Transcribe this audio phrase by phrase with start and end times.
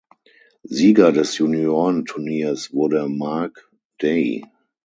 [0.63, 3.69] Sieger des Juniorenturniers wurde Mark
[4.01, 4.43] Day.